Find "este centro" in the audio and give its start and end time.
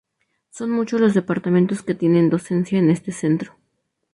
2.89-3.53